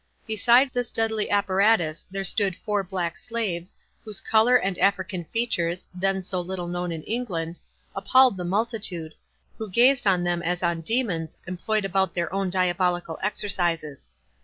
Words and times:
Beside 0.25 0.71
this 0.73 0.89
deadly 0.89 1.29
apparatus 1.29 2.07
stood 2.23 2.55
four 2.55 2.83
black 2.83 3.15
slaves, 3.15 3.77
whose 4.03 4.19
colour 4.19 4.55
and 4.55 4.79
African 4.79 5.25
features, 5.25 5.87
then 5.93 6.23
so 6.23 6.41
little 6.41 6.67
known 6.67 6.91
in 6.91 7.03
England, 7.03 7.59
appalled 7.95 8.35
the 8.35 8.43
multitude, 8.43 9.13
who 9.59 9.69
gazed 9.69 10.07
on 10.07 10.23
them 10.23 10.41
as 10.41 10.63
on 10.63 10.81
demons 10.81 11.37
employed 11.45 11.85
about 11.85 12.15
their 12.15 12.33
own 12.33 12.49
diabolical 12.49 13.19
exercises. 13.21 14.09